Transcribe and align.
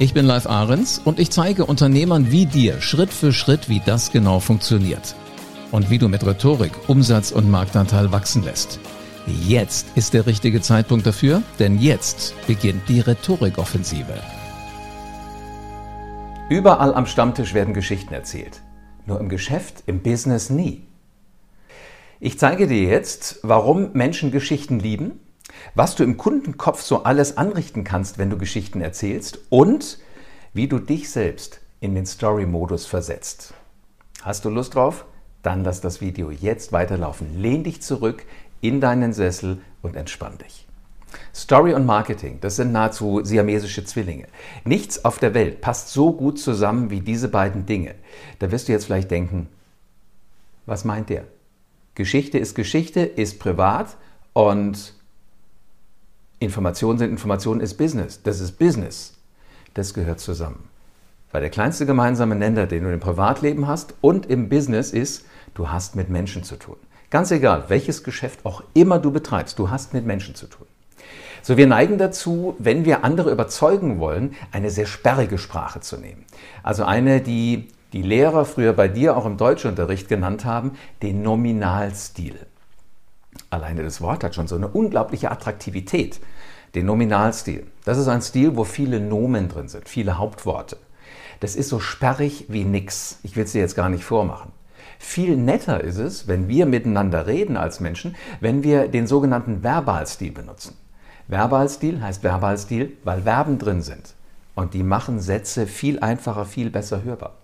Ich 0.00 0.14
bin 0.14 0.26
Live 0.26 0.46
Ahrens 0.46 1.00
und 1.04 1.18
ich 1.18 1.28
zeige 1.30 1.66
Unternehmern 1.66 2.30
wie 2.30 2.46
dir 2.46 2.80
Schritt 2.80 3.12
für 3.12 3.32
Schritt, 3.32 3.68
wie 3.68 3.82
das 3.84 4.12
genau 4.12 4.38
funktioniert. 4.38 5.16
Und 5.72 5.90
wie 5.90 5.98
du 5.98 6.08
mit 6.08 6.24
Rhetorik 6.24 6.70
Umsatz 6.86 7.32
und 7.32 7.50
Marktanteil 7.50 8.12
wachsen 8.12 8.44
lässt. 8.44 8.78
Jetzt 9.26 9.88
ist 9.96 10.14
der 10.14 10.26
richtige 10.26 10.60
Zeitpunkt 10.60 11.04
dafür, 11.04 11.42
denn 11.58 11.80
jetzt 11.80 12.32
beginnt 12.46 12.88
die 12.88 13.00
Rhetorikoffensive. 13.00 14.14
Überall 16.48 16.94
am 16.94 17.06
Stammtisch 17.06 17.52
werden 17.52 17.74
Geschichten 17.74 18.14
erzählt. 18.14 18.62
Nur 19.04 19.18
im 19.18 19.28
Geschäft, 19.28 19.82
im 19.86 20.04
Business 20.04 20.48
nie. 20.48 20.86
Ich 22.20 22.38
zeige 22.38 22.68
dir 22.68 22.84
jetzt, 22.84 23.40
warum 23.42 23.90
Menschen 23.94 24.30
Geschichten 24.30 24.78
lieben 24.78 25.18
was 25.74 25.94
du 25.94 26.04
im 26.04 26.16
Kundenkopf 26.16 26.82
so 26.82 27.04
alles 27.04 27.36
anrichten 27.36 27.84
kannst, 27.84 28.18
wenn 28.18 28.30
du 28.30 28.38
Geschichten 28.38 28.80
erzählst 28.80 29.38
und 29.50 29.98
wie 30.52 30.68
du 30.68 30.78
dich 30.78 31.10
selbst 31.10 31.60
in 31.80 31.94
den 31.94 32.06
Story-Modus 32.06 32.86
versetzt. 32.86 33.54
Hast 34.22 34.44
du 34.44 34.50
Lust 34.50 34.74
drauf? 34.74 35.04
Dann 35.42 35.64
lass 35.64 35.80
das 35.80 36.00
Video 36.00 36.30
jetzt 36.30 36.72
weiterlaufen. 36.72 37.40
Lehn 37.40 37.62
dich 37.62 37.80
zurück 37.82 38.24
in 38.60 38.80
deinen 38.80 39.12
Sessel 39.12 39.60
und 39.82 39.94
entspann 39.94 40.38
dich. 40.38 40.66
Story 41.34 41.72
und 41.72 41.86
Marketing, 41.86 42.38
das 42.40 42.56
sind 42.56 42.72
nahezu 42.72 43.20
siamesische 43.24 43.84
Zwillinge. 43.84 44.26
Nichts 44.64 45.04
auf 45.04 45.18
der 45.18 45.34
Welt 45.34 45.60
passt 45.60 45.90
so 45.90 46.12
gut 46.12 46.38
zusammen 46.38 46.90
wie 46.90 47.00
diese 47.00 47.28
beiden 47.28 47.64
Dinge. 47.64 47.94
Da 48.40 48.50
wirst 48.50 48.68
du 48.68 48.72
jetzt 48.72 48.86
vielleicht 48.86 49.10
denken, 49.10 49.48
was 50.66 50.84
meint 50.84 51.08
der? 51.08 51.24
Geschichte 51.94 52.38
ist 52.38 52.54
Geschichte, 52.54 53.00
ist 53.00 53.38
privat 53.38 53.96
und 54.32 54.94
Informationen 56.40 56.98
sind 56.98 57.10
Informationen, 57.10 57.60
ist 57.60 57.74
Business. 57.74 58.22
Das 58.22 58.40
ist 58.40 58.58
Business. 58.58 59.14
Das 59.74 59.94
gehört 59.94 60.20
zusammen. 60.20 60.68
Weil 61.32 61.42
der 61.42 61.50
kleinste 61.50 61.84
gemeinsame 61.84 62.34
Nenner, 62.34 62.66
den 62.66 62.84
du 62.84 62.92
im 62.92 63.00
Privatleben 63.00 63.66
hast 63.66 63.94
und 64.00 64.26
im 64.26 64.48
Business 64.48 64.92
ist, 64.92 65.26
du 65.54 65.70
hast 65.70 65.96
mit 65.96 66.08
Menschen 66.08 66.44
zu 66.44 66.56
tun. 66.56 66.76
Ganz 67.10 67.30
egal, 67.30 67.64
welches 67.68 68.04
Geschäft 68.04 68.44
auch 68.44 68.62
immer 68.74 68.98
du 68.98 69.10
betreibst, 69.10 69.58
du 69.58 69.70
hast 69.70 69.94
mit 69.94 70.06
Menschen 70.06 70.34
zu 70.34 70.46
tun. 70.46 70.66
So, 71.42 71.56
wir 71.56 71.66
neigen 71.66 71.98
dazu, 71.98 72.54
wenn 72.58 72.84
wir 72.84 73.04
andere 73.04 73.30
überzeugen 73.30 74.00
wollen, 74.00 74.34
eine 74.52 74.70
sehr 74.70 74.86
sperrige 74.86 75.38
Sprache 75.38 75.80
zu 75.80 75.96
nehmen. 75.96 76.24
Also 76.62 76.84
eine, 76.84 77.20
die 77.20 77.68
die 77.92 78.02
Lehrer 78.02 78.44
früher 78.44 78.74
bei 78.74 78.88
dir 78.88 79.16
auch 79.16 79.24
im 79.24 79.38
Deutschunterricht 79.38 80.08
genannt 80.08 80.44
haben, 80.44 80.72
den 81.02 81.22
Nominalstil. 81.22 82.38
Alleine 83.50 83.82
das 83.82 84.00
Wort 84.00 84.24
hat 84.24 84.34
schon 84.34 84.48
so 84.48 84.56
eine 84.56 84.68
unglaubliche 84.68 85.30
Attraktivität. 85.30 86.20
Den 86.74 86.86
Nominalstil. 86.86 87.66
Das 87.84 87.96
ist 87.96 88.08
ein 88.08 88.20
Stil, 88.20 88.56
wo 88.56 88.64
viele 88.64 89.00
Nomen 89.00 89.48
drin 89.48 89.68
sind, 89.68 89.88
viele 89.88 90.18
Hauptworte. 90.18 90.76
Das 91.40 91.56
ist 91.56 91.70
so 91.70 91.80
sperrig 91.80 92.46
wie 92.48 92.64
nix. 92.64 93.20
Ich 93.22 93.36
will 93.36 93.44
es 93.44 93.52
dir 93.52 93.60
jetzt 93.60 93.76
gar 93.76 93.88
nicht 93.88 94.04
vormachen. 94.04 94.52
Viel 94.98 95.36
netter 95.36 95.82
ist 95.82 95.96
es, 95.96 96.26
wenn 96.26 96.48
wir 96.48 96.66
miteinander 96.66 97.26
reden 97.26 97.56
als 97.56 97.80
Menschen, 97.80 98.16
wenn 98.40 98.62
wir 98.64 98.88
den 98.88 99.06
sogenannten 99.06 99.62
Verbalstil 99.62 100.32
benutzen. 100.32 100.76
Verbalstil 101.28 102.02
heißt 102.02 102.22
Verbalstil, 102.22 102.96
weil 103.04 103.22
Verben 103.22 103.58
drin 103.58 103.82
sind. 103.82 104.14
Und 104.54 104.74
die 104.74 104.82
machen 104.82 105.20
Sätze 105.20 105.66
viel 105.66 106.00
einfacher, 106.00 106.44
viel 106.44 106.70
besser 106.70 107.04
hörbar. 107.04 107.34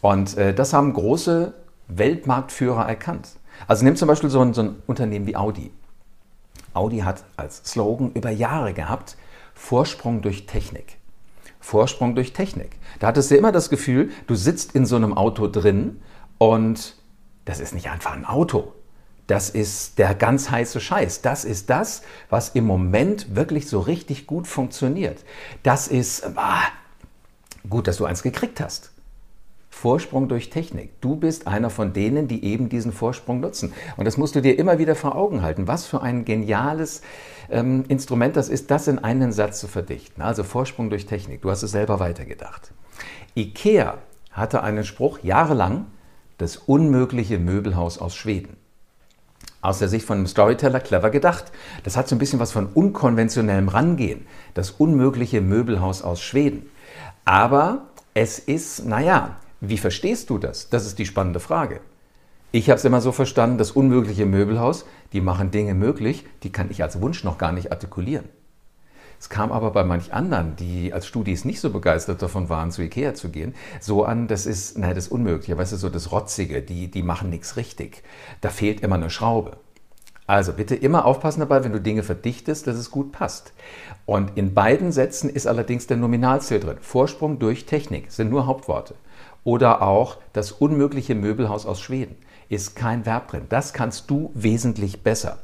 Und 0.00 0.36
äh, 0.38 0.54
das 0.54 0.72
haben 0.72 0.92
große 0.94 1.52
Weltmarktführer 1.88 2.88
erkannt. 2.88 3.28
Also 3.66 3.84
nimm 3.84 3.96
zum 3.96 4.08
Beispiel 4.08 4.30
so 4.30 4.40
ein, 4.40 4.54
so 4.54 4.62
ein 4.62 4.82
Unternehmen 4.86 5.26
wie 5.26 5.36
Audi. 5.36 5.70
Audi 6.74 6.98
hat 6.98 7.24
als 7.36 7.62
Slogan 7.64 8.12
über 8.12 8.30
Jahre 8.30 8.74
gehabt, 8.74 9.16
Vorsprung 9.54 10.22
durch 10.22 10.46
Technik. 10.46 10.98
Vorsprung 11.60 12.14
durch 12.14 12.32
Technik. 12.32 12.76
Da 13.00 13.08
hattest 13.08 13.30
du 13.30 13.36
immer 13.36 13.50
das 13.50 13.70
Gefühl, 13.70 14.10
du 14.26 14.34
sitzt 14.34 14.74
in 14.74 14.86
so 14.86 14.96
einem 14.96 15.14
Auto 15.14 15.48
drin 15.48 16.00
und 16.38 16.94
das 17.44 17.60
ist 17.60 17.74
nicht 17.74 17.90
einfach 17.90 18.12
ein 18.12 18.24
Auto. 18.24 18.72
Das 19.26 19.50
ist 19.50 19.98
der 19.98 20.14
ganz 20.14 20.50
heiße 20.50 20.80
Scheiß. 20.80 21.22
Das 21.22 21.44
ist 21.44 21.68
das, 21.68 22.02
was 22.30 22.50
im 22.50 22.64
Moment 22.64 23.34
wirklich 23.34 23.68
so 23.68 23.80
richtig 23.80 24.26
gut 24.26 24.46
funktioniert. 24.46 25.24
Das 25.64 25.88
ist 25.88 26.24
ah, 26.36 26.62
gut, 27.68 27.88
dass 27.88 27.96
du 27.96 28.04
eins 28.04 28.22
gekriegt 28.22 28.60
hast. 28.60 28.92
Vorsprung 29.76 30.26
durch 30.26 30.48
Technik. 30.48 31.02
Du 31.02 31.16
bist 31.16 31.46
einer 31.46 31.68
von 31.68 31.92
denen, 31.92 32.28
die 32.28 32.44
eben 32.44 32.70
diesen 32.70 32.92
Vorsprung 32.92 33.40
nutzen. 33.40 33.74
Und 33.98 34.06
das 34.06 34.16
musst 34.16 34.34
du 34.34 34.40
dir 34.40 34.58
immer 34.58 34.78
wieder 34.78 34.94
vor 34.94 35.14
Augen 35.14 35.42
halten. 35.42 35.68
Was 35.68 35.84
für 35.84 36.00
ein 36.00 36.24
geniales 36.24 37.02
ähm, 37.50 37.84
Instrument 37.88 38.36
das 38.36 38.48
ist, 38.48 38.70
das 38.70 38.88
in 38.88 38.98
einen 38.98 39.32
Satz 39.32 39.60
zu 39.60 39.68
verdichten. 39.68 40.22
Also 40.22 40.44
Vorsprung 40.44 40.88
durch 40.88 41.04
Technik. 41.04 41.42
Du 41.42 41.50
hast 41.50 41.62
es 41.62 41.72
selber 41.72 42.00
weitergedacht. 42.00 42.72
IKEA 43.36 43.98
hatte 44.32 44.62
einen 44.62 44.82
Spruch 44.82 45.18
jahrelang, 45.22 45.84
das 46.38 46.56
unmögliche 46.56 47.38
Möbelhaus 47.38 47.98
aus 47.98 48.16
Schweden. 48.16 48.56
Aus 49.60 49.78
der 49.78 49.88
Sicht 49.88 50.06
von 50.06 50.16
einem 50.16 50.26
Storyteller 50.26 50.80
clever 50.80 51.10
gedacht. 51.10 51.52
Das 51.84 51.98
hat 51.98 52.08
so 52.08 52.16
ein 52.16 52.18
bisschen 52.18 52.40
was 52.40 52.50
von 52.50 52.64
unkonventionellem 52.64 53.68
Rangehen. 53.68 54.26
Das 54.54 54.70
unmögliche 54.70 55.42
Möbelhaus 55.42 56.00
aus 56.00 56.22
Schweden. 56.22 56.70
Aber 57.26 57.88
es 58.14 58.38
ist, 58.38 58.86
naja, 58.86 59.36
wie 59.60 59.78
verstehst 59.78 60.30
du 60.30 60.38
das? 60.38 60.68
Das 60.68 60.86
ist 60.86 60.98
die 60.98 61.06
spannende 61.06 61.40
Frage. 61.40 61.80
Ich 62.52 62.70
habe 62.70 62.78
es 62.78 62.84
immer 62.84 63.00
so 63.00 63.12
verstanden, 63.12 63.58
das 63.58 63.72
unmögliche 63.72 64.26
Möbelhaus, 64.26 64.86
die 65.12 65.20
machen 65.20 65.50
Dinge 65.50 65.74
möglich, 65.74 66.24
die 66.42 66.52
kann 66.52 66.70
ich 66.70 66.82
als 66.82 67.00
Wunsch 67.00 67.24
noch 67.24 67.38
gar 67.38 67.52
nicht 67.52 67.72
artikulieren. 67.72 68.26
Es 69.18 69.28
kam 69.28 69.50
aber 69.50 69.70
bei 69.70 69.82
manch 69.82 70.12
anderen, 70.12 70.56
die 70.56 70.92
als 70.92 71.06
Studis 71.06 71.44
nicht 71.44 71.60
so 71.60 71.70
begeistert 71.70 72.20
davon 72.20 72.48
waren, 72.48 72.70
zu 72.70 72.82
Ikea 72.82 73.14
zu 73.14 73.30
gehen, 73.30 73.54
so 73.80 74.04
an, 74.04 74.28
das 74.28 74.46
ist, 74.46 74.78
naja, 74.78 74.94
das 74.94 75.08
Unmögliche, 75.08 75.56
weißt 75.56 75.72
du, 75.72 75.76
so 75.76 75.88
das 75.88 76.12
Rotzige, 76.12 76.62
die, 76.62 76.90
die 76.90 77.02
machen 77.02 77.30
nichts 77.30 77.56
richtig. 77.56 78.02
Da 78.42 78.50
fehlt 78.50 78.80
immer 78.80 78.96
eine 78.96 79.10
Schraube. 79.10 79.56
Also 80.26 80.52
bitte 80.52 80.74
immer 80.74 81.04
aufpassen 81.04 81.40
dabei, 81.40 81.62
wenn 81.62 81.72
du 81.72 81.80
Dinge 81.80 82.02
verdichtest, 82.02 82.66
dass 82.66 82.76
es 82.76 82.90
gut 82.90 83.12
passt. 83.12 83.52
Und 84.06 84.36
in 84.36 84.54
beiden 84.54 84.92
Sätzen 84.92 85.30
ist 85.30 85.46
allerdings 85.46 85.86
der 85.86 85.96
Nominalziel 85.96 86.58
drin. 86.58 86.78
Vorsprung 86.80 87.38
durch 87.38 87.64
Technik 87.64 88.10
sind 88.10 88.30
nur 88.30 88.46
Hauptworte. 88.46 88.94
Oder 89.46 89.80
auch 89.80 90.16
das 90.32 90.50
unmögliche 90.50 91.14
Möbelhaus 91.14 91.66
aus 91.66 91.80
Schweden 91.80 92.16
ist 92.48 92.74
kein 92.74 93.06
Verb 93.06 93.28
drin. 93.28 93.46
Das 93.48 93.72
kannst 93.72 94.10
du 94.10 94.32
wesentlich 94.34 95.04
besser. 95.04 95.38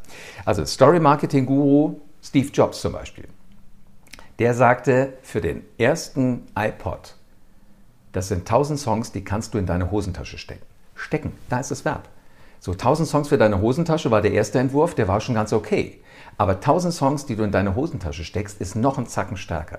Also 0.44 0.64
Story 0.66 0.98
Marketing 0.98 1.46
Guru 1.46 2.00
Steve 2.20 2.48
Jobs 2.52 2.80
zum 2.80 2.94
Beispiel. 2.94 3.28
Der 4.40 4.54
sagte 4.54 5.12
für 5.22 5.40
den 5.40 5.62
ersten 5.78 6.46
iPod, 6.58 7.14
das 8.10 8.26
sind 8.26 8.40
1000 8.40 8.80
Songs, 8.80 9.12
die 9.12 9.22
kannst 9.22 9.54
du 9.54 9.58
in 9.58 9.66
deine 9.66 9.92
Hosentasche 9.92 10.36
stecken. 10.36 10.66
Stecken, 10.96 11.32
da 11.48 11.60
ist 11.60 11.70
das 11.70 11.84
Verb. 11.84 12.08
So 12.58 12.72
1000 12.72 13.08
Songs 13.08 13.28
für 13.28 13.38
deine 13.38 13.60
Hosentasche 13.60 14.10
war 14.10 14.20
der 14.20 14.32
erste 14.32 14.58
Entwurf, 14.58 14.96
der 14.96 15.06
war 15.06 15.20
schon 15.20 15.36
ganz 15.36 15.52
okay. 15.52 16.00
Aber 16.38 16.54
1000 16.54 16.92
Songs, 16.92 17.26
die 17.26 17.36
du 17.36 17.44
in 17.44 17.52
deine 17.52 17.76
Hosentasche 17.76 18.24
steckst, 18.24 18.60
ist 18.60 18.74
noch 18.74 18.98
ein 18.98 19.06
Zacken 19.06 19.36
stärker. 19.36 19.78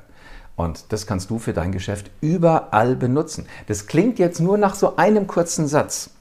Und 0.55 0.91
das 0.91 1.07
kannst 1.07 1.29
du 1.29 1.39
für 1.39 1.53
dein 1.53 1.71
Geschäft 1.71 2.11
überall 2.21 2.95
benutzen. 2.95 3.47
Das 3.67 3.87
klingt 3.87 4.19
jetzt 4.19 4.39
nur 4.39 4.57
nach 4.57 4.75
so 4.75 4.97
einem 4.97 5.25
kurzen 5.25 5.67
Satz, 5.67 6.11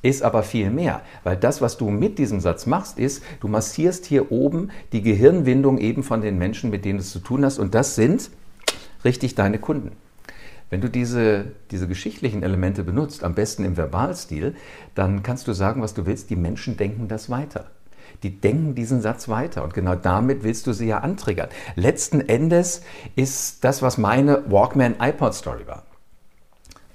ist 0.00 0.22
aber 0.22 0.42
viel 0.42 0.70
mehr, 0.70 1.02
weil 1.24 1.36
das, 1.36 1.60
was 1.60 1.76
du 1.76 1.90
mit 1.90 2.18
diesem 2.18 2.40
Satz 2.40 2.66
machst, 2.66 2.98
ist, 2.98 3.22
du 3.40 3.48
massierst 3.48 4.06
hier 4.06 4.32
oben 4.32 4.70
die 4.92 5.02
Gehirnwindung 5.02 5.78
eben 5.78 6.02
von 6.02 6.22
den 6.22 6.38
Menschen, 6.38 6.70
mit 6.70 6.84
denen 6.84 6.98
du 6.98 7.02
es 7.02 7.12
zu 7.12 7.20
tun 7.20 7.44
hast. 7.44 7.58
Und 7.58 7.74
das 7.74 7.94
sind 7.94 8.30
richtig 9.04 9.34
deine 9.34 9.58
Kunden. 9.58 9.92
Wenn 10.70 10.80
du 10.80 10.88
diese, 10.88 11.52
diese 11.70 11.86
geschichtlichen 11.86 12.42
Elemente 12.42 12.82
benutzt, 12.82 13.24
am 13.24 13.34
besten 13.34 13.64
im 13.64 13.76
Verbalstil, 13.76 14.56
dann 14.94 15.22
kannst 15.22 15.46
du 15.46 15.52
sagen, 15.52 15.82
was 15.82 15.92
du 15.92 16.06
willst. 16.06 16.30
Die 16.30 16.36
Menschen 16.36 16.78
denken 16.78 17.08
das 17.08 17.28
weiter 17.28 17.66
die 18.22 18.40
denken 18.40 18.74
diesen 18.74 19.00
Satz 19.00 19.28
weiter. 19.28 19.64
Und 19.64 19.74
genau 19.74 19.94
damit 19.94 20.42
willst 20.42 20.66
du 20.66 20.72
sie 20.72 20.86
ja 20.86 20.98
antriggern. 20.98 21.48
Letzten 21.74 22.20
Endes 22.20 22.82
ist 23.16 23.64
das, 23.64 23.82
was 23.82 23.98
meine 23.98 24.42
Walkman-iPod-Story 24.50 25.66
war. 25.66 25.82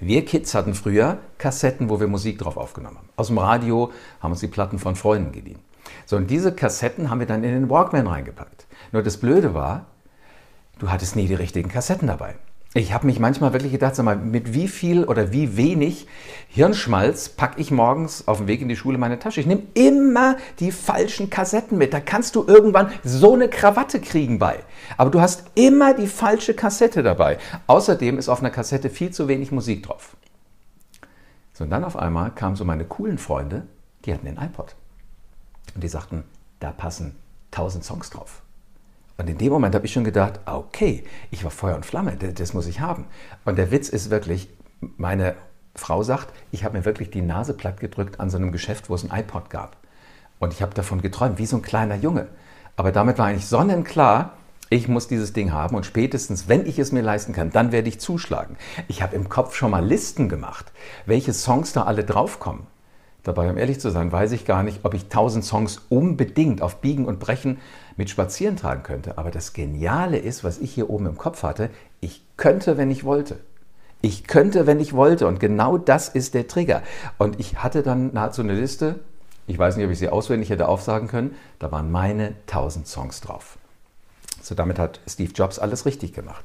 Wir 0.00 0.24
Kids 0.24 0.54
hatten 0.54 0.74
früher 0.74 1.18
Kassetten, 1.38 1.90
wo 1.90 1.98
wir 1.98 2.06
Musik 2.06 2.38
drauf 2.38 2.56
aufgenommen 2.56 2.98
haben. 2.98 3.08
Aus 3.16 3.28
dem 3.28 3.38
Radio 3.38 3.90
haben 4.20 4.30
uns 4.30 4.40
die 4.40 4.46
Platten 4.46 4.78
von 4.78 4.94
Freunden 4.94 5.32
geliehen. 5.32 5.58
So, 6.06 6.16
und 6.16 6.30
diese 6.30 6.52
Kassetten 6.52 7.10
haben 7.10 7.18
wir 7.18 7.26
dann 7.26 7.42
in 7.42 7.52
den 7.52 7.68
Walkman 7.68 8.06
reingepackt. 8.06 8.66
Nur 8.92 9.02
das 9.02 9.16
Blöde 9.16 9.54
war, 9.54 9.86
du 10.78 10.90
hattest 10.90 11.16
nie 11.16 11.26
die 11.26 11.34
richtigen 11.34 11.68
Kassetten 11.68 12.06
dabei. 12.06 12.36
Ich 12.78 12.92
habe 12.92 13.06
mich 13.06 13.18
manchmal 13.18 13.52
wirklich 13.52 13.72
gedacht, 13.72 13.96
sag 13.96 14.04
mal, 14.04 14.14
mit 14.14 14.54
wie 14.54 14.68
viel 14.68 15.02
oder 15.02 15.32
wie 15.32 15.56
wenig 15.56 16.06
Hirnschmalz 16.46 17.28
packe 17.28 17.60
ich 17.60 17.72
morgens 17.72 18.28
auf 18.28 18.38
dem 18.38 18.46
Weg 18.46 18.60
in 18.60 18.68
die 18.68 18.76
Schule 18.76 18.98
meine 18.98 19.18
Tasche. 19.18 19.40
Ich 19.40 19.48
nehme 19.48 19.64
immer 19.74 20.36
die 20.60 20.70
falschen 20.70 21.28
Kassetten 21.28 21.76
mit. 21.76 21.92
Da 21.92 21.98
kannst 21.98 22.36
du 22.36 22.44
irgendwann 22.46 22.92
so 23.02 23.34
eine 23.34 23.48
Krawatte 23.48 24.00
kriegen 24.00 24.38
bei. 24.38 24.60
Aber 24.96 25.10
du 25.10 25.20
hast 25.20 25.46
immer 25.56 25.92
die 25.92 26.06
falsche 26.06 26.54
Kassette 26.54 27.02
dabei. 27.02 27.38
Außerdem 27.66 28.16
ist 28.16 28.28
auf 28.28 28.38
einer 28.38 28.50
Kassette 28.50 28.90
viel 28.90 29.10
zu 29.10 29.26
wenig 29.26 29.50
Musik 29.50 29.82
drauf. 29.82 30.16
So, 31.54 31.64
und 31.64 31.70
dann 31.70 31.82
auf 31.82 31.96
einmal 31.96 32.30
kamen 32.30 32.54
so 32.54 32.64
meine 32.64 32.84
coolen 32.84 33.18
Freunde, 33.18 33.66
die 34.04 34.14
hatten 34.14 34.26
den 34.26 34.36
iPod. 34.36 34.76
Und 35.74 35.82
die 35.82 35.88
sagten, 35.88 36.22
da 36.60 36.70
passen 36.70 37.16
tausend 37.50 37.82
Songs 37.82 38.10
drauf. 38.10 38.42
Und 39.18 39.28
in 39.28 39.36
dem 39.36 39.52
Moment 39.52 39.74
habe 39.74 39.84
ich 39.84 39.92
schon 39.92 40.04
gedacht, 40.04 40.40
okay, 40.46 41.04
ich 41.30 41.42
war 41.44 41.50
Feuer 41.50 41.74
und 41.76 41.84
Flamme, 41.84 42.16
das, 42.16 42.34
das 42.34 42.54
muss 42.54 42.68
ich 42.68 42.80
haben. 42.80 43.04
Und 43.44 43.58
der 43.58 43.70
Witz 43.72 43.88
ist 43.88 44.10
wirklich, 44.10 44.48
meine 44.80 45.34
Frau 45.74 46.02
sagt, 46.04 46.32
ich 46.52 46.64
habe 46.64 46.78
mir 46.78 46.84
wirklich 46.84 47.10
die 47.10 47.22
Nase 47.22 47.52
platt 47.52 47.80
gedrückt 47.80 48.20
an 48.20 48.30
so 48.30 48.36
einem 48.36 48.52
Geschäft, 48.52 48.88
wo 48.88 48.94
es 48.94 49.04
ein 49.04 49.18
iPod 49.18 49.50
gab. 49.50 49.76
Und 50.38 50.52
ich 50.52 50.62
habe 50.62 50.72
davon 50.72 51.02
geträumt, 51.02 51.38
wie 51.38 51.46
so 51.46 51.56
ein 51.56 51.62
kleiner 51.62 51.96
Junge. 51.96 52.28
Aber 52.76 52.92
damit 52.92 53.18
war 53.18 53.26
eigentlich 53.26 53.46
sonnenklar, 53.46 54.34
ich 54.70 54.86
muss 54.86 55.08
dieses 55.08 55.32
Ding 55.32 55.50
haben 55.50 55.74
und 55.74 55.86
spätestens, 55.86 56.46
wenn 56.46 56.66
ich 56.66 56.78
es 56.78 56.92
mir 56.92 57.02
leisten 57.02 57.32
kann, 57.32 57.50
dann 57.50 57.72
werde 57.72 57.88
ich 57.88 58.00
zuschlagen. 58.00 58.56
Ich 58.86 59.02
habe 59.02 59.16
im 59.16 59.28
Kopf 59.28 59.56
schon 59.56 59.70
mal 59.70 59.84
Listen 59.84 60.28
gemacht, 60.28 60.70
welche 61.06 61.32
Songs 61.32 61.72
da 61.72 61.84
alle 61.84 62.04
draufkommen. 62.04 62.66
Dabei, 63.28 63.50
um 63.50 63.58
ehrlich 63.58 63.78
zu 63.78 63.90
sein, 63.90 64.10
weiß 64.10 64.32
ich 64.32 64.46
gar 64.46 64.62
nicht, 64.62 64.86
ob 64.86 64.94
ich 64.94 65.10
tausend 65.10 65.44
Songs 65.44 65.82
unbedingt 65.90 66.62
auf 66.62 66.80
Biegen 66.80 67.04
und 67.04 67.20
Brechen 67.20 67.58
mit 67.98 68.08
spazieren 68.08 68.56
tragen 68.56 68.82
könnte. 68.82 69.18
Aber 69.18 69.30
das 69.30 69.52
Geniale 69.52 70.16
ist, 70.16 70.44
was 70.44 70.56
ich 70.56 70.72
hier 70.72 70.88
oben 70.88 71.04
im 71.04 71.18
Kopf 71.18 71.42
hatte, 71.42 71.68
ich 72.00 72.22
könnte, 72.38 72.78
wenn 72.78 72.90
ich 72.90 73.04
wollte. 73.04 73.36
Ich 74.00 74.26
könnte, 74.26 74.66
wenn 74.66 74.80
ich 74.80 74.94
wollte. 74.94 75.26
Und 75.26 75.40
genau 75.40 75.76
das 75.76 76.08
ist 76.08 76.32
der 76.32 76.48
Trigger. 76.48 76.82
Und 77.18 77.38
ich 77.38 77.62
hatte 77.62 77.82
dann 77.82 78.14
nahezu 78.14 78.40
eine 78.40 78.54
Liste. 78.54 78.98
Ich 79.46 79.58
weiß 79.58 79.76
nicht, 79.76 79.84
ob 79.84 79.92
ich 79.92 79.98
sie 79.98 80.08
auswendig 80.08 80.48
hätte 80.48 80.66
aufsagen 80.66 81.06
können. 81.06 81.34
Da 81.58 81.70
waren 81.70 81.90
meine 81.90 82.32
tausend 82.46 82.88
Songs 82.88 83.20
drauf. 83.20 83.57
So, 84.40 84.54
damit 84.54 84.78
hat 84.78 85.00
Steve 85.06 85.32
Jobs 85.34 85.58
alles 85.58 85.86
richtig 85.86 86.12
gemacht. 86.12 86.44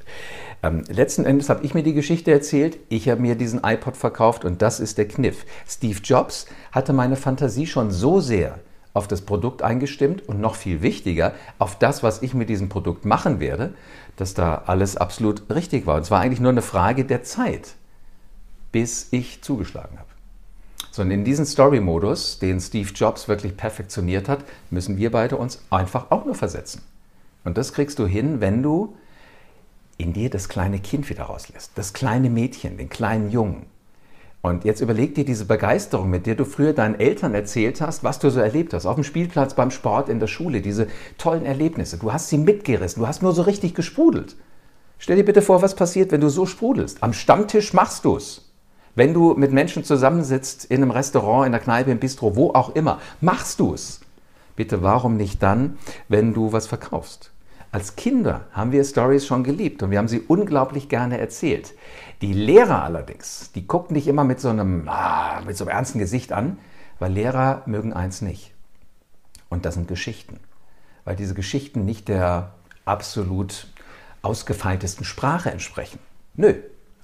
Ähm, 0.62 0.84
letzten 0.88 1.26
Endes 1.26 1.50
habe 1.50 1.64
ich 1.66 1.74
mir 1.74 1.84
die 1.84 1.94
Geschichte 1.94 2.32
erzählt, 2.32 2.78
ich 2.90 3.10
habe 3.10 3.22
mir 3.22 3.36
diesen 3.36 3.64
iPod 3.64 3.98
verkauft 3.98 4.46
und 4.46 4.62
das 4.62 4.80
ist 4.80 4.98
der 4.98 5.08
Kniff. 5.08 5.46
Steve 5.68 6.00
Jobs 6.04 6.46
hatte 6.72 6.94
meine 6.94 7.16
Fantasie 7.16 7.68
schon 7.68 7.92
so 7.92 8.20
sehr 8.20 8.60
auf 8.94 9.08
das 9.08 9.22
Produkt 9.22 9.62
eingestimmt 9.62 10.28
und 10.28 10.40
noch 10.40 10.56
viel 10.56 10.82
wichtiger 10.82 11.34
auf 11.58 11.78
das, 11.78 12.04
was 12.04 12.22
ich 12.22 12.34
mit 12.34 12.50
diesem 12.50 12.70
Produkt 12.70 13.06
machen 13.06 13.40
werde, 13.40 13.74
dass 14.18 14.34
da 14.34 14.64
alles 14.66 14.98
absolut 14.98 15.44
richtig 15.54 15.88
war. 15.88 15.96
Und 15.96 16.04
es 16.04 16.12
war 16.12 16.20
eigentlich 16.20 16.40
nur 16.40 16.52
eine 16.52 16.62
Frage 16.62 17.06
der 17.06 17.24
Zeit, 17.24 17.74
bis 18.72 19.08
ich 19.12 19.42
zugeschlagen 19.42 19.98
habe. 19.98 20.10
So, 20.92 21.02
und 21.02 21.10
in 21.10 21.24
diesen 21.24 21.48
Story-Modus, 21.48 22.38
den 22.38 22.60
Steve 22.60 22.90
Jobs 22.94 23.28
wirklich 23.28 23.58
perfektioniert 23.58 24.30
hat, 24.30 24.44
müssen 24.70 24.98
wir 24.98 25.12
beide 25.12 25.38
uns 25.38 25.60
einfach 25.72 26.12
auch 26.12 26.26
nur 26.26 26.36
versetzen. 26.36 26.84
Und 27.44 27.58
das 27.58 27.74
kriegst 27.74 28.00
du 28.00 28.08
hin, 28.08 28.42
wenn 28.42 28.64
du 28.64 28.96
in 29.98 30.14
dir 30.14 30.30
das 30.30 30.50
kleine 30.50 30.80
Kind 30.80 31.10
wieder 31.10 31.24
rauslässt, 31.24 31.72
das 31.76 31.94
kleine 31.94 32.30
Mädchen, 32.30 32.78
den 32.78 32.90
kleinen 32.90 33.30
Jungen. 33.30 33.66
Und 34.42 34.66
jetzt 34.66 34.82
überleg 34.82 35.16
dir 35.16 35.24
diese 35.24 35.46
Begeisterung, 35.46 36.10
mit 36.10 36.26
der 36.26 36.36
du 36.36 36.44
früher 36.44 36.74
deinen 36.74 37.00
Eltern 37.00 37.34
erzählt 37.34 37.80
hast, 37.80 38.04
was 38.04 38.20
du 38.20 38.30
so 38.30 38.42
erlebt 38.42 38.74
hast, 38.74 38.86
auf 38.86 38.96
dem 38.96 39.06
Spielplatz, 39.06 39.54
beim 39.54 39.72
Sport, 39.72 40.10
in 40.10 40.20
der 40.20 40.28
Schule, 40.28 40.60
diese 40.60 40.88
tollen 41.18 41.46
Erlebnisse. 41.46 41.98
Du 41.98 42.12
hast 42.12 42.28
sie 42.28 42.38
mitgerissen, 42.38 43.02
du 43.02 43.08
hast 43.08 43.22
nur 43.22 43.34
so 43.34 43.44
richtig 43.44 43.74
gesprudelt. 43.74 44.36
Stell 45.00 45.16
dir 45.16 45.24
bitte 45.24 45.42
vor, 45.42 45.62
was 45.62 45.76
passiert, 45.76 46.12
wenn 46.12 46.20
du 46.20 46.28
so 46.28 46.46
sprudelst. 46.46 47.02
Am 47.02 47.14
Stammtisch 47.14 47.74
machst 47.74 48.04
du 48.04 48.18
es. 48.18 48.50
Wenn 48.96 49.14
du 49.14 49.34
mit 49.34 49.54
Menschen 49.54 49.86
zusammensitzt, 49.86 50.66
in 50.66 50.82
einem 50.82 50.92
Restaurant, 50.92 51.46
in 51.46 51.54
der 51.54 51.62
Kneipe, 51.62 51.92
im 51.92 52.00
Bistro, 52.00 52.36
wo 52.36 52.50
auch 52.52 52.76
immer, 52.76 53.00
machst 53.22 53.62
du 53.62 53.74
es. 53.74 54.02
Bitte, 54.56 54.84
warum 54.84 55.18
nicht 55.18 55.42
dann, 55.42 55.78
wenn 56.08 56.34
du 56.34 56.52
was 56.52 56.68
verkaufst? 56.68 57.32
Als 57.72 57.96
Kinder 57.96 58.46
haben 58.52 58.72
wir 58.72 58.84
Stories 58.84 59.26
schon 59.26 59.44
geliebt 59.44 59.82
und 59.82 59.90
wir 59.90 59.98
haben 59.98 60.08
sie 60.08 60.22
unglaublich 60.22 60.90
gerne 60.90 61.18
erzählt. 61.18 61.74
Die 62.22 62.34
Lehrer 62.34 62.84
allerdings, 62.84 63.52
die 63.54 63.66
gucken 63.66 63.96
dich 63.96 64.08
immer 64.08 64.24
mit 64.24 64.40
so 64.40 64.50
einem, 64.50 64.88
ah, 64.88 65.42
mit 65.46 65.58
so 65.58 65.66
einem 65.66 65.76
ernsten 65.76 65.98
Gesicht 65.98 66.32
an, 66.32 66.60
weil 67.00 67.12
Lehrer 67.12 67.64
mögen 67.66 67.92
eins 67.92 68.22
nicht. 68.22 68.54
Und 69.50 69.66
das 69.66 69.74
sind 69.74 69.88
Geschichten. 69.88 70.40
Weil 71.04 71.16
diese 71.16 71.34
Geschichten 71.34 71.84
nicht 71.84 72.08
der 72.08 72.54
absolut 72.86 73.68
ausgefeiltesten 74.22 75.04
Sprache 75.04 75.52
entsprechen. 75.52 76.00
Nö, 76.36 76.54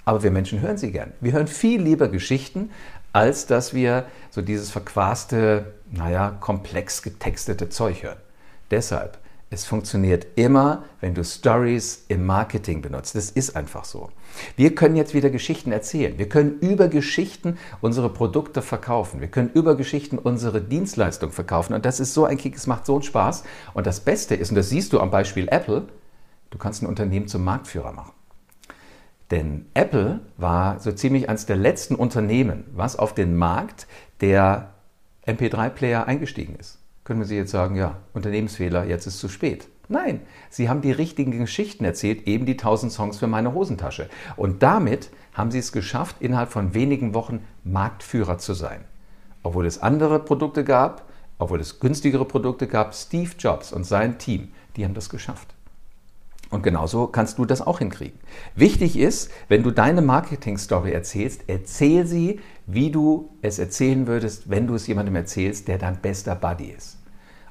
aber 0.05 0.23
wir 0.23 0.31
Menschen 0.31 0.61
hören 0.61 0.77
sie 0.77 0.91
gern. 0.91 1.13
Wir 1.19 1.33
hören 1.33 1.47
viel 1.47 1.81
lieber 1.81 2.07
Geschichten, 2.07 2.69
als 3.13 3.45
dass 3.45 3.73
wir 3.73 4.05
so 4.29 4.41
dieses 4.41 4.71
verquaste, 4.71 5.73
naja, 5.91 6.31
komplex 6.39 7.01
getextete 7.01 7.69
Zeug 7.69 8.03
hören. 8.03 8.17
Deshalb 8.71 9.19
es 9.51 9.65
funktioniert 9.65 10.27
immer, 10.35 10.83
wenn 11.01 11.15
du 11.15 11.23
Stories 11.23 12.05
im 12.07 12.27
Marketing 12.27 12.83
benutzt. 12.83 13.15
Das 13.15 13.31
ist 13.31 13.55
einfach 13.55 13.83
so. 13.83 14.09
Wir 14.55 14.75
können 14.75 14.95
jetzt 14.95 15.15
wieder 15.15 15.31
Geschichten 15.31 15.71
erzählen. 15.71 16.19
Wir 16.19 16.29
können 16.29 16.59
über 16.59 16.87
Geschichten 16.87 17.57
unsere 17.81 18.09
Produkte 18.09 18.61
verkaufen. 18.61 19.21
Wir 19.21 19.27
können 19.27 19.49
über 19.51 19.75
Geschichten 19.75 20.19
unsere 20.19 20.61
Dienstleistung 20.61 21.31
verkaufen. 21.31 21.73
Und 21.73 21.85
das 21.85 21.99
ist 21.99 22.13
so 22.13 22.25
ein 22.25 22.37
Kick, 22.37 22.55
es 22.55 22.67
macht 22.67 22.85
so 22.85 22.93
einen 22.93 23.03
Spaß. 23.03 23.43
Und 23.73 23.87
das 23.87 24.01
Beste 24.01 24.35
ist, 24.35 24.51
und 24.51 24.55
das 24.55 24.69
siehst 24.69 24.93
du 24.93 24.99
am 24.99 25.09
Beispiel 25.09 25.47
Apple, 25.49 25.87
du 26.51 26.57
kannst 26.59 26.83
ein 26.83 26.87
Unternehmen 26.87 27.27
zum 27.27 27.43
Marktführer 27.43 27.91
machen. 27.91 28.13
Denn 29.31 29.65
Apple 29.73 30.21
war 30.37 30.79
so 30.79 30.91
ziemlich 30.91 31.29
eines 31.29 31.45
der 31.45 31.57
letzten 31.57 31.95
Unternehmen, 31.95 32.65
was 32.73 32.97
auf 32.97 33.13
den 33.13 33.35
Markt 33.35 33.87
der 34.21 34.71
MP3-Player 35.25 36.07
eingestiegen 36.07 36.55
ist 36.55 36.79
können 37.09 37.21
wir 37.21 37.25
Sie 37.25 37.37
jetzt 37.37 37.49
sagen, 37.49 37.75
ja, 37.75 37.97
Unternehmensfehler, 38.13 38.85
jetzt 38.85 39.07
ist 39.07 39.17
zu 39.17 39.29
spät. 39.29 39.67
Nein, 39.87 40.21
Sie 40.51 40.69
haben 40.69 40.81
die 40.81 40.91
richtigen 40.91 41.31
Geschichten 41.31 41.83
erzählt, 41.83 42.27
eben 42.27 42.45
die 42.45 42.51
1000 42.51 42.91
Songs 42.91 43.17
für 43.17 43.25
meine 43.25 43.55
Hosentasche. 43.55 44.09
Und 44.37 44.61
damit 44.61 45.09
haben 45.33 45.49
Sie 45.49 45.57
es 45.57 45.71
geschafft, 45.71 46.17
innerhalb 46.19 46.51
von 46.51 46.75
wenigen 46.75 47.15
Wochen 47.15 47.39
Marktführer 47.63 48.37
zu 48.37 48.53
sein. 48.53 48.83
Obwohl 49.41 49.65
es 49.65 49.81
andere 49.81 50.19
Produkte 50.19 50.63
gab, 50.63 51.09
obwohl 51.39 51.59
es 51.59 51.79
günstigere 51.79 52.25
Produkte 52.25 52.67
gab, 52.67 52.93
Steve 52.93 53.31
Jobs 53.39 53.73
und 53.73 53.85
sein 53.85 54.19
Team, 54.19 54.49
die 54.75 54.85
haben 54.85 54.93
das 54.93 55.09
geschafft. 55.09 55.55
Und 56.49 56.63
genauso 56.63 57.07
kannst 57.07 57.37
du 57.37 57.45
das 57.45 57.61
auch 57.61 57.79
hinkriegen. 57.79 58.19
Wichtig 58.55 58.97
ist, 58.97 59.29
wenn 59.49 59.61
du 59.61 59.71
deine 59.71 60.01
Marketing-Story 60.01 60.91
erzählst, 60.91 61.43
erzähl 61.47 62.07
sie, 62.07 62.39
wie 62.65 62.91
du 62.91 63.29
es 63.41 63.59
erzählen 63.59 64.07
würdest, 64.07 64.49
wenn 64.49 64.65
du 64.65 64.73
es 64.73 64.87
jemandem 64.87 65.15
erzählst, 65.15 65.67
der 65.67 65.77
dein 65.77 65.97
bester 66.01 66.35
Buddy 66.35 66.71
ist. 66.71 66.97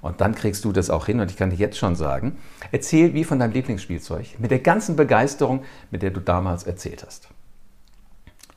Und 0.01 0.21
dann 0.21 0.35
kriegst 0.35 0.65
du 0.65 0.73
das 0.73 0.91
auch 0.91 1.07
hin. 1.07 1.21
Und 1.21 1.31
ich 1.31 1.37
kann 1.37 1.51
dir 1.51 1.57
jetzt 1.57 1.79
schon 1.79 1.95
sagen, 1.95 2.39
erzähl 2.73 3.15
wie 3.15 3.25
von 3.25 3.39
deinem 3.39 3.53
Lieblingsspielzeug, 3.53 4.39
mit 4.39 4.51
der 4.51 4.61
ganzen 4.61 4.97
Begeisterung, 4.97 5.63
mit 5.91 6.03
der 6.03 6.11
du 6.11 6.21
damals 6.21 6.65
erzählt 6.65 7.05
hast. 7.05 7.29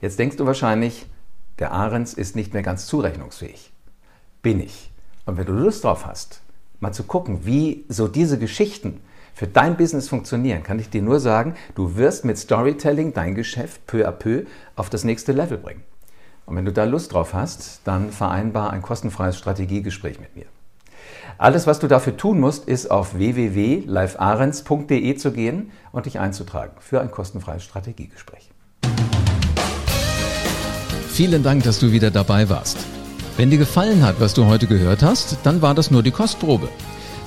Jetzt 0.01 0.17
denkst 0.17 0.37
du 0.37 0.45
wahrscheinlich, 0.45 1.05
der 1.59 1.71
Ahrens 1.71 2.15
ist 2.15 2.35
nicht 2.35 2.53
mehr 2.53 2.63
ganz 2.63 2.87
zurechnungsfähig. 2.87 3.71
Bin 4.41 4.59
ich. 4.59 4.91
Und 5.25 5.37
wenn 5.37 5.45
du 5.45 5.53
Lust 5.53 5.83
drauf 5.83 6.07
hast, 6.07 6.41
mal 6.79 6.91
zu 6.91 7.03
gucken, 7.03 7.45
wie 7.45 7.85
so 7.87 8.07
diese 8.07 8.39
Geschichten 8.39 9.01
für 9.33 9.47
dein 9.47 9.77
Business 9.77 10.09
funktionieren, 10.09 10.63
kann 10.63 10.79
ich 10.79 10.89
dir 10.89 11.01
nur 11.01 11.19
sagen, 11.19 11.55
du 11.75 11.95
wirst 11.95 12.25
mit 12.25 12.37
Storytelling 12.37 13.13
dein 13.13 13.35
Geschäft 13.35 13.85
peu 13.87 14.07
à 14.07 14.11
peu 14.11 14.45
auf 14.75 14.89
das 14.89 15.03
nächste 15.03 15.31
Level 15.31 15.57
bringen. 15.57 15.83
Und 16.45 16.55
wenn 16.55 16.65
du 16.65 16.73
da 16.73 16.83
Lust 16.83 17.13
drauf 17.13 17.33
hast, 17.33 17.81
dann 17.85 18.11
vereinbar 18.11 18.71
ein 18.71 18.81
kostenfreies 18.81 19.37
Strategiegespräch 19.37 20.19
mit 20.19 20.35
mir. 20.35 20.45
Alles, 21.37 21.65
was 21.65 21.79
du 21.79 21.87
dafür 21.87 22.17
tun 22.17 22.39
musst, 22.39 22.67
ist 22.67 22.91
auf 22.91 23.15
www.livearens.de 23.15 25.15
zu 25.15 25.31
gehen 25.31 25.71
und 25.91 26.05
dich 26.05 26.19
einzutragen 26.19 26.73
für 26.79 27.01
ein 27.01 27.09
kostenfreies 27.09 27.63
Strategiegespräch. 27.63 28.51
Vielen 31.09 31.43
Dank, 31.43 31.63
dass 31.63 31.79
du 31.79 31.91
wieder 31.91 32.11
dabei 32.11 32.49
warst. 32.49 32.77
Wenn 33.37 33.49
dir 33.49 33.57
gefallen 33.57 34.05
hat, 34.05 34.19
was 34.19 34.33
du 34.33 34.45
heute 34.45 34.67
gehört 34.67 35.03
hast, 35.03 35.37
dann 35.43 35.61
war 35.61 35.73
das 35.73 35.89
nur 35.89 36.03
die 36.03 36.11
Kostprobe. 36.11 36.67